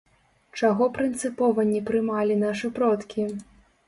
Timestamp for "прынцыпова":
0.95-1.65